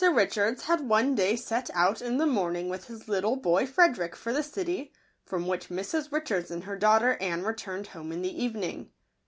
[0.03, 3.83] RICHARDS had one day set out in ^rKj the morning with his little boy Fre
[3.83, 4.91] Rnk derick for the city,
[5.23, 6.11] from which Mrs.
[6.11, 8.89] Richards and her daughter Anne re turned home in the evening.